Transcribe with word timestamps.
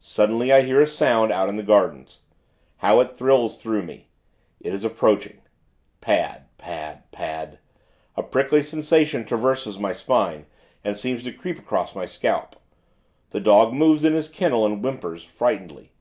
Suddenly, 0.00 0.50
I 0.50 0.62
hear 0.62 0.80
a 0.80 0.86
sound, 0.86 1.30
out 1.30 1.50
in 1.50 1.56
the 1.56 1.62
gardens. 1.62 2.20
How 2.78 3.00
it 3.00 3.14
thrills 3.14 3.58
through 3.60 3.82
me. 3.82 4.08
It 4.60 4.72
is 4.72 4.82
approaching. 4.82 5.42
Pad, 6.00 6.46
pad, 6.56 7.02
pad. 7.12 7.58
A 8.16 8.22
prickly 8.22 8.62
sensation 8.62 9.26
traverses 9.26 9.78
my 9.78 9.92
spine, 9.92 10.46
and 10.82 10.96
seems 10.96 11.22
to 11.24 11.32
creep 11.34 11.58
across 11.58 11.94
my 11.94 12.06
scalp. 12.06 12.56
The 13.28 13.40
dog 13.40 13.74
moves 13.74 14.06
in 14.06 14.14
his 14.14 14.30
kennel, 14.30 14.64
and 14.64 14.80
whimpers, 14.82 15.22
frightenedly. 15.22 15.92